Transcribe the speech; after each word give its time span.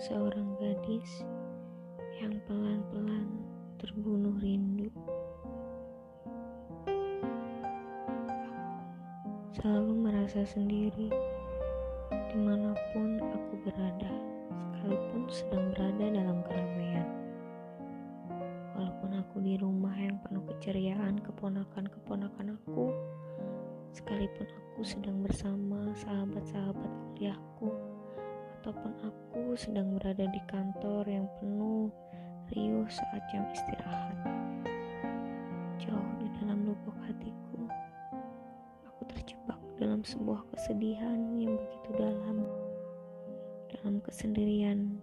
seorang 0.00 0.56
gadis 0.56 1.28
yang 2.24 2.40
pelan-pelan 2.48 3.28
terbunuh 3.76 4.32
rindu. 4.40 4.88
Selalu 9.52 9.92
merasa 10.00 10.40
sendiri 10.48 11.12
di 12.32 12.38
mana 12.40 12.72
pun 12.96 13.20
aku 13.20 13.60
berada, 13.60 14.08
sekalipun 14.72 15.28
sedang 15.28 15.68
berada 15.76 16.06
dalam 16.08 16.40
keramaian. 16.48 17.08
Walaupun 18.80 19.20
aku 19.20 19.44
di 19.44 19.60
rumah 19.60 20.00
yang 20.00 20.16
penuh 20.24 20.48
keceriaan 20.48 21.20
keponakan-keponakan 21.20 22.56
aku, 22.56 22.88
sekalipun 23.92 24.48
aku 24.48 24.80
sedang 24.80 25.20
bersama 25.20 25.92
sahabat-sahabat 25.92 26.88
kuliahku, 27.20 27.68
ataupun 28.60 28.92
aku 29.00 29.56
sedang 29.56 29.96
berada 29.96 30.28
di 30.28 30.40
kantor 30.44 31.08
yang 31.08 31.24
penuh 31.40 31.88
riuh 32.52 32.84
saat 32.92 33.24
jam 33.32 33.48
istirahat. 33.56 34.20
Jauh 35.80 36.10
di 36.20 36.28
dalam 36.36 36.68
lubuk 36.68 36.92
hatiku, 37.08 37.64
aku 38.84 39.02
terjebak 39.16 39.56
dalam 39.80 40.04
sebuah 40.04 40.44
kesedihan 40.52 41.40
yang 41.40 41.56
begitu 41.56 41.90
dalam, 41.96 42.44
dalam 43.72 44.04
kesendirian 44.04 45.00